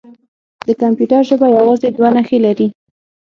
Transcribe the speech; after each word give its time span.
د 0.67 0.69
کمپیوټر 0.81 1.21
ژبه 1.29 1.47
یوازې 1.57 1.89
دوه 1.95 2.09
نښې 2.15 2.37
لري. 2.45 2.67